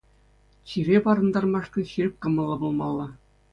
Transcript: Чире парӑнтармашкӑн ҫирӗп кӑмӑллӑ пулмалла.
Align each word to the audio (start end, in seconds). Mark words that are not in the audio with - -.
Чире 0.71 0.97
парӑнтармашкӑн 1.09 1.83
ҫирӗп 1.91 2.15
кӑмӑллӑ 2.25 2.55
пулмалла. 2.65 3.07